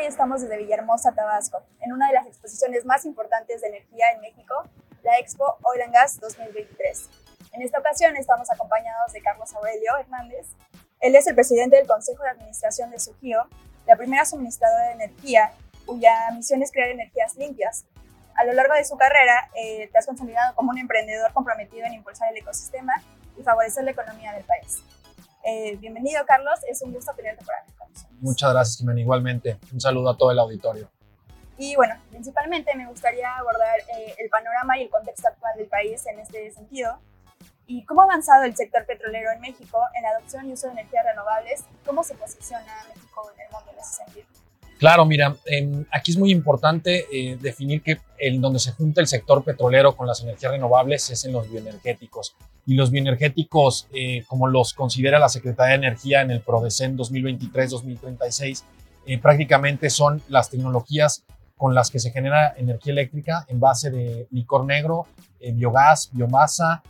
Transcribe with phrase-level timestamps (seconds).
[0.00, 4.22] Hoy estamos desde Villahermosa, Tabasco, en una de las exposiciones más importantes de energía en
[4.22, 4.54] México,
[5.02, 7.10] la Expo Oil and Gas 2023.
[7.52, 10.46] En esta ocasión estamos acompañados de Carlos Aurelio Hernández.
[11.00, 13.46] Él es el presidente del Consejo de Administración de Sugio,
[13.86, 15.52] la primera suministradora de energía
[15.84, 17.84] cuya misión es crear energías limpias.
[18.36, 21.92] A lo largo de su carrera, eh, te has consolidado como un emprendedor comprometido en
[21.92, 22.94] impulsar el ecosistema
[23.36, 24.82] y favorecer la economía del país.
[25.44, 26.58] Eh, bienvenido, Carlos.
[26.70, 27.79] Es un gusto tenerte por nosotros.
[28.20, 29.00] Muchas gracias, Jimena.
[29.00, 30.88] Igualmente, un saludo a todo el auditorio.
[31.58, 36.04] Y bueno, principalmente me gustaría abordar eh, el panorama y el contexto actual del país
[36.06, 36.98] en este sentido.
[37.66, 40.72] ¿Y cómo ha avanzado el sector petrolero en México en la adopción y uso de
[40.72, 41.64] energías renovables?
[41.84, 44.26] ¿Cómo se posiciona México en el mundo en ese sentido?
[44.80, 49.06] Claro, mira, em, aquí es muy importante eh, definir que en donde se junta el
[49.06, 52.34] sector petrolero con las energías renovables es en los bioenergéticos.
[52.64, 58.64] Y los bioenergéticos, eh, como los considera la Secretaría de Energía en el PRODECEN 2023-2036,
[59.04, 61.24] eh, prácticamente son las tecnologías
[61.58, 65.06] con las que se genera energía eléctrica en base de licor negro,
[65.52, 66.82] biogás, biomasa,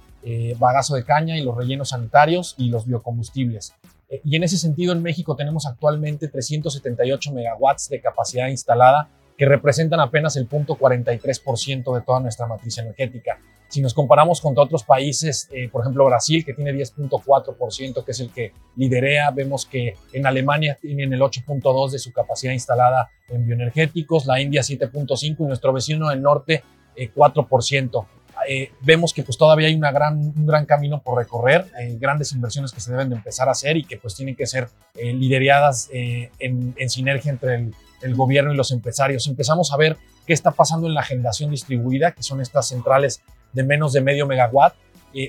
[0.59, 3.75] bagazo de caña y los rellenos sanitarios y los biocombustibles.
[4.11, 9.09] Eh, y en ese sentido, en México tenemos actualmente 378 megawatts de capacidad instalada,
[9.39, 13.39] que representan apenas el 0.43% de toda nuestra matriz energética.
[13.69, 18.21] Si nos comparamos con otros países, eh, por ejemplo Brasil, que tiene 10.4%, que es
[18.21, 23.47] el que liderea, vemos que en Alemania tienen el 8.2% de su capacidad instalada en
[23.47, 26.63] bioenergéticos, la India 7.5% y nuestro vecino del norte
[27.09, 28.07] 4%.
[28.51, 31.97] Eh, eh, vemos que pues todavía hay una gran, un gran camino por recorrer, hay
[31.99, 34.69] grandes inversiones que se deben de empezar a hacer y que pues tienen que ser
[34.97, 39.29] eh, lideradas eh, en, sinergia entre el, el, gobierno y los empresarios.
[39.29, 43.63] Empezamos a ver qué está pasando en la generación distribuida, que son estas centrales de
[43.63, 44.75] menos de medio megawatt.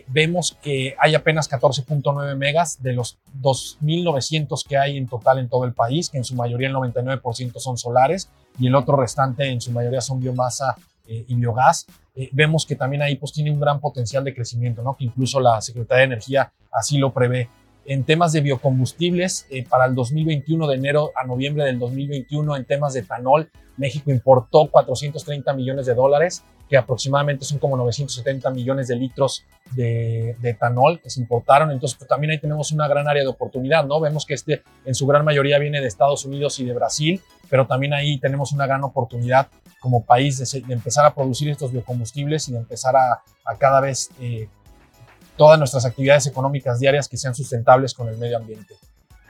[0.07, 5.65] vemos que hay apenas 14.9 megas de los 2.900 que hay en total en todo
[5.65, 9.61] el país, que en su mayoría el 99% son solares y el otro restante en
[9.61, 10.75] su mayoría son biomasa
[11.27, 11.85] y biogás.
[12.15, 14.95] Eh, vemos que también ahí pues tiene un gran potencial de crecimiento, ¿no?
[14.95, 17.49] que incluso la Secretaría de Energía así lo prevé.
[17.85, 22.65] En temas de biocombustibles, eh, para el 2021, de enero a noviembre del 2021, en
[22.65, 28.87] temas de etanol, México importó 430 millones de dólares, que aproximadamente son como 970 millones
[28.87, 31.71] de litros de, etanol que se importaron.
[31.71, 33.99] Entonces, pues, también ahí tenemos una gran área de oportunidad, ¿no?
[33.99, 37.67] Vemos que este en su gran mayoría viene de Estados Unidos y de Brasil, pero
[37.67, 39.49] también ahí tenemos una gran oportunidad
[39.81, 43.21] como país de, empezar a producir estos biocombustibles y de empezar a,
[43.57, 44.47] cada vez eh,
[45.41, 48.75] todas nuestras actividades económicas diarias que sean sustentables con el medio ambiente.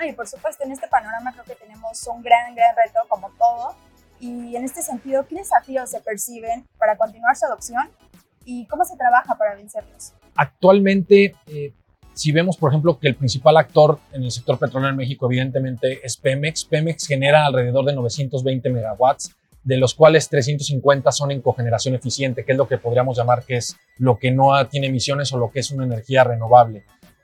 [0.05, 3.77] y por supuesto, en este panorama creo que tenemos un gran, gran reto como todo.
[4.19, 7.89] Y en este sentido, ¿qué desafíos se perciben para continuar su adopción
[8.44, 10.11] y cómo se trabaja para vencerlos?
[10.35, 11.72] Actualmente, eh,
[12.13, 16.05] si vemos, por ejemplo, que el principal actor en el sector petrolero en México, evidentemente,
[16.05, 16.66] es Pemex.
[16.66, 19.33] Pemex genera alrededor de 920 megawatts
[19.63, 23.57] de los cuales 350 son en cogeneración eficiente, que es lo que podríamos llamar que
[23.57, 26.83] es lo que no tiene emisiones o lo que es una energía renovable.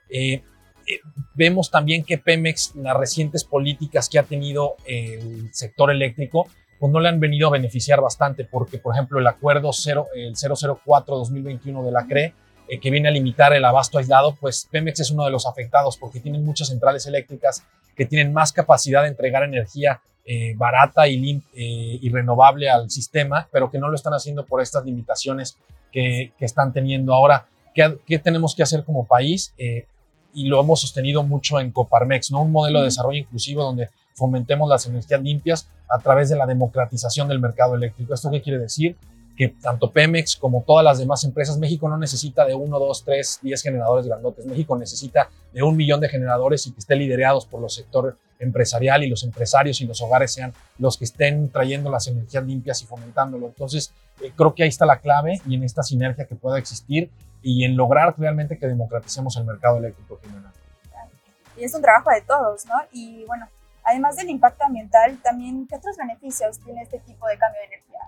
[0.10, 0.44] Eh,
[0.88, 1.00] eh,
[1.34, 6.48] vemos también que Pemex, las recientes políticas que ha tenido el sector eléctrico,
[6.80, 10.36] pues no le han venido a beneficiar bastante, porque, por ejemplo, el acuerdo 0, el
[10.36, 12.34] 004-2021 de la CRE,
[12.70, 15.98] eh, que viene a limitar el abasto aislado, pues Pemex es uno de los afectados,
[15.98, 17.64] porque tienen muchas centrales eléctricas
[17.96, 23.48] que tienen más capacidad de entregar energía eh, barata y, eh, y, renovable al sistema,
[23.50, 25.58] pero que no lo están haciendo por estas limitaciones
[25.90, 27.48] que, que están teniendo ahora.
[27.74, 29.54] ¿Qué, ¿Qué, tenemos que hacer como país?
[29.58, 29.86] Eh,
[30.34, 32.42] y lo hemos sostenido mucho en Coparmex, ¿no?
[32.42, 37.30] un modelo de desarrollo inclusivo donde fomentemos las energías limpias a través de la democratización
[37.30, 38.14] del mercado eléctrico.
[38.14, 38.98] ¿Esto qué quiere decir?
[39.38, 43.40] que tanto Pemex como todas las demás empresas, México no necesita de 1, 2, 3,
[43.44, 44.46] 10 generadores grandotes.
[44.48, 49.04] México necesita de un millón de generadores y que estén liderados por los sectores empresarial
[49.04, 52.86] y los empresarios y los hogares sean los que estén trayendo las energías limpias y
[52.86, 53.48] fomentándolo.
[53.48, 57.10] Entonces, eh, creo que ahí está la clave y en esta sinergia que pueda existir
[57.42, 60.52] y en lograr realmente que democraticemos el mercado eléctrico general.
[61.58, 62.76] Y es un trabajo de todos, ¿no?
[62.92, 63.48] Y bueno,
[63.84, 68.00] además del impacto ambiental, también, ¿qué otros beneficios tiene este tipo de cambio de energía?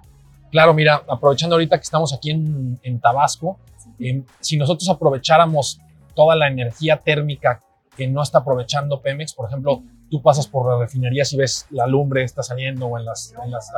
[0.51, 3.57] Claro, mira, aprovechando ahorita que estamos aquí en, en Tabasco,
[3.99, 5.79] eh, si nosotros aprovecháramos
[6.15, 7.61] toda la energía térmica
[7.95, 11.87] que no está aprovechando Pemex, por ejemplo, tú pasas por la refinería y ves la
[11.87, 13.71] lumbre está saliendo o en las, en las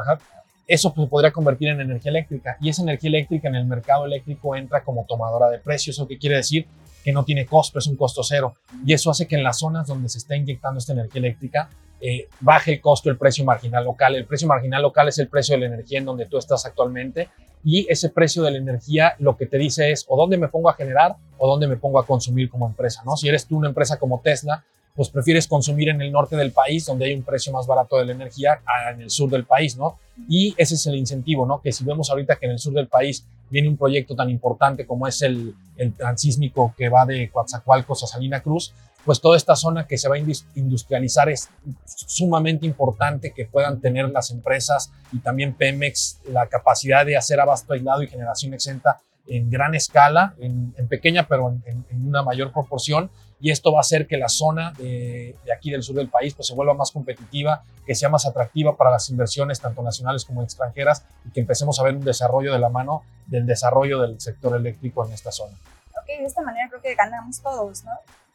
[0.68, 4.56] eso se podría convertir en energía eléctrica y esa energía eléctrica en el mercado eléctrico
[4.56, 6.66] entra como tomadora de precios, ¿eso qué quiere decir?
[7.04, 8.56] Que no tiene costo, es un costo cero
[8.86, 11.70] y eso hace que en las zonas donde se está inyectando esta energía eléctrica
[12.04, 14.16] eh, baje el costo, el precio marginal local.
[14.16, 17.30] El precio marginal local es el precio de la energía en donde tú estás actualmente
[17.64, 20.70] y ese precio de la energía lo que te dice es o dónde me pongo
[20.70, 23.16] a generar o dónde me pongo a consumir como empresa, ¿no?
[23.18, 24.64] Si eres tú una empresa como Tesla,
[24.96, 28.06] pues prefieres consumir en el norte del país, donde hay un precio más barato de
[28.06, 28.62] la energía,
[28.94, 29.98] en el sur del país, ¿no?
[30.28, 31.62] Y ese es el incentivo, ¿no?
[31.62, 34.86] Que si vemos ahorita que en el sur del país viene un proyecto tan importante
[34.86, 38.74] como es el, el transísmico que va de Coatzacoalcos a Salina Cruz,
[39.06, 41.50] pues toda esta zona que se va a industrializar es
[41.86, 47.74] sumamente importante que puedan tener las empresas y también Pemex la capacidad de hacer abasto
[47.74, 53.10] aislado y generación exenta en gran escala, en, pequeña, pero en, una mayor proporción.
[53.42, 56.48] Y esto va a hacer que la zona de, aquí del sur del país pues,
[56.48, 61.06] se vuelva más competitiva, que sea más atractiva para las inversiones, tanto nacionales como extranjeras,
[61.26, 65.06] y que empecemos a ver un desarrollo de la mano del desarrollo del sector eléctrico
[65.06, 65.58] en esta zona.
[66.02, 67.92] Ok, de esta manera creo que ganamos todos, ¿no?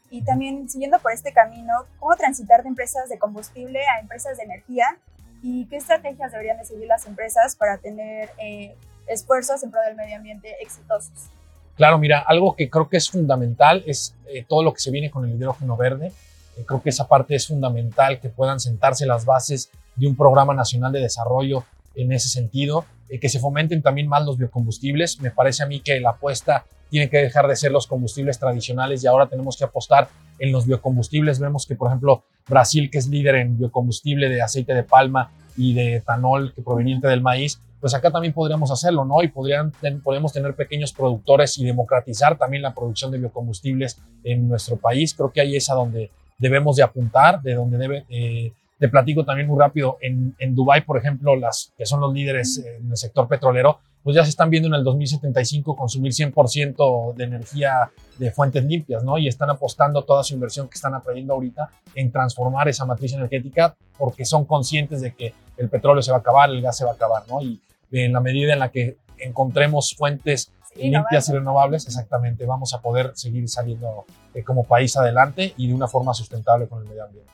[0.09, 4.43] Y también siguiendo por este camino, ¿cómo transitar de empresas de combustible a empresas de
[4.43, 4.97] energía?
[5.41, 8.75] ¿Y qué estrategias deberían de seguir las empresas para tener eh,
[9.07, 11.29] esfuerzos en pro del medio ambiente exitosos.
[11.77, 15.11] Claro, mira, algo que creo que es fundamental es eh, todo lo que se viene
[15.11, 16.11] con el hidrógeno verde.
[16.57, 20.55] Eh, creo que esa parte es fundamental, que puedan sentarse las bases de un programa
[20.55, 21.63] nacional de desarrollo
[21.95, 25.21] en ese sentido, eh, que se fomenten también más los biocombustibles.
[25.21, 29.03] Me parece a mí que la apuesta tiene que dejar de ser los combustibles tradicionales
[29.03, 30.09] y ahora tenemos que apostar
[30.39, 31.39] en los biocombustibles.
[31.39, 35.73] Vemos que, por ejemplo, Brasil, que es líder en biocombustible de aceite de palma y
[35.73, 39.21] de etanol que proveniente del maíz, pues acá también podríamos hacerlo, ¿no?
[39.23, 39.71] Y podrían,
[40.03, 45.13] podemos tener pequeños productores y democratizar también la producción de biocombustibles en nuestro país.
[45.13, 48.05] Creo que ahí es a donde debemos de apuntar, de donde debe...
[48.09, 52.13] Eh, te platico también muy rápido, en, en Dubái, por ejemplo, las que son los
[52.13, 57.13] líderes en el sector petrolero, pues ya se están viendo en el 2075 consumir 100%
[57.15, 59.17] de energía de fuentes limpias, ¿no?
[59.17, 63.75] Y están apostando toda su inversión que están aprendiendo ahorita en transformar esa matriz energética
[63.97, 66.91] porque son conscientes de que el petróleo se va a acabar, el gas se va
[66.91, 67.41] a acabar, ¿no?
[67.41, 67.61] Y
[67.91, 73.11] en la medida en la que encontremos fuentes limpias y renovables, exactamente, vamos a poder
[73.15, 77.31] seguir saliendo eh, como país adelante y de una forma sustentable con el medio ambiente.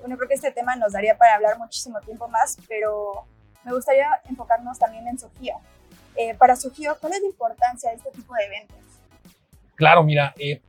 [0.00, 3.24] Bueno, creo que este tema nos daría para hablar muchísimo tiempo más, pero
[3.64, 5.56] me gustaría enfocarnos también en Sugio.
[6.16, 8.78] Eh, para Sugio, ¿cuál es la importancia de este tipo de eventos?
[9.74, 10.60] Claro, mira, eh,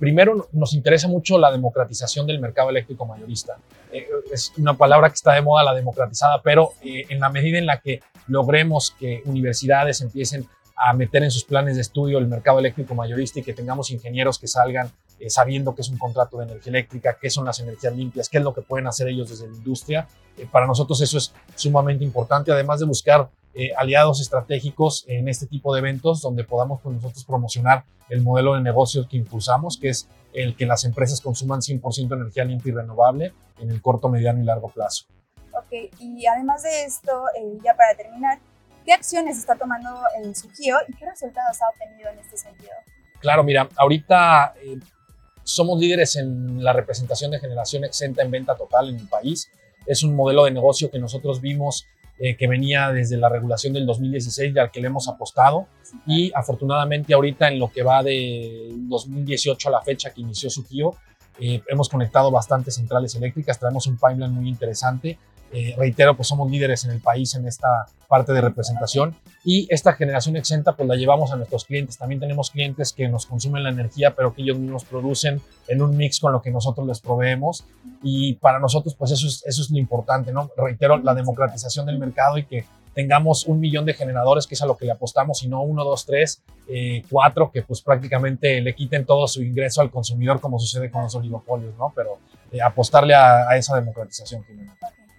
[0.00, 3.58] primero nos interesa mucho la democratización del mercado eléctrico mayorista.
[3.92, 7.58] Eh, es una palabra que está de moda, la democratizada, pero eh, en la medida
[7.58, 12.26] en la que logremos que universidades empiecen a meter en sus planes de estudio el
[12.26, 16.38] mercado eléctrico mayorista y que tengamos ingenieros que salgan eh, sabiendo qué es un contrato
[16.38, 19.28] de energía eléctrica, qué son las energías limpias, qué es lo que pueden hacer ellos
[19.28, 20.08] desde la industria.
[20.50, 25.74] Para nosotros eso es sumamente importante, además de buscar eh, aliados estratégicos en este tipo
[25.74, 30.08] de eventos donde podamos pues, nosotros promocionar el modelo de negocio que impulsamos, que es
[30.32, 34.44] el que las empresas consuman 100% energía limpia y renovable en el corto, mediano y
[34.44, 35.06] largo plazo.
[35.52, 37.24] Ok, y además de esto,
[37.62, 38.38] ya para terminar,
[38.84, 42.72] ¿Qué acciones está tomando el Sugio y qué resultados ha obtenido en este sentido?
[43.20, 44.78] Claro, mira, ahorita eh,
[45.42, 49.50] somos líderes en la representación de generación exenta en venta total en el país.
[49.86, 51.86] Es un modelo de negocio que nosotros vimos
[52.22, 55.68] eh, que venía desde la regulación del 2016 y al que le hemos apostado.
[56.06, 60.96] Y afortunadamente ahorita en lo que va de 2018 a la fecha que inició Sugio,
[61.40, 65.18] eh, hemos conectado bastantes centrales eléctricas, traemos un pipeline muy interesante
[65.52, 69.92] eh, reitero, pues somos líderes en el país en esta parte de representación y esta
[69.92, 71.98] generación exenta pues la llevamos a nuestros clientes.
[71.98, 75.96] También tenemos clientes que nos consumen la energía pero que ellos mismos producen en un
[75.96, 77.64] mix con lo que nosotros les proveemos
[78.02, 80.50] y para nosotros pues eso es, lo importante, ¿no?
[80.56, 84.66] Reitero, la democratización del mercado y que tengamos un millón de generadores, que es a
[84.66, 88.74] lo que le apostamos, y no uno, dos, tres, eh, cuatro, que pues prácticamente le
[88.74, 91.92] quiten todo su ingreso al consumidor como sucede con los oligopolios, ¿no?
[91.94, 92.18] Pero
[92.52, 94.44] eh, apostarle a, esa democratización.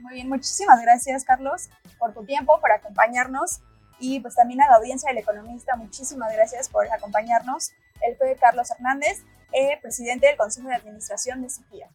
[0.01, 3.61] Muy bien, muchísimas gracias Carlos por tu tiempo, por acompañarnos
[3.99, 7.71] y pues también a la audiencia del Economista, muchísimas gracias por acompañarnos.
[8.01, 11.87] Él fue Carlos Hernández, eh, presidente del Consejo de Administración de SIFIA.